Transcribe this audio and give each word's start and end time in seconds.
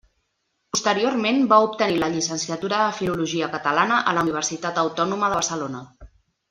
Posteriorment 0.75 1.43
va 1.51 1.59
obtenir 1.67 2.01
la 2.05 2.09
llicenciatura 2.15 2.81
de 2.87 2.97
Filologia 3.03 3.53
Catalana 3.59 4.01
a 4.13 4.17
la 4.19 4.27
Universitat 4.29 4.85
Autònoma 4.87 5.35
de 5.35 5.43
Barcelona. 5.43 5.89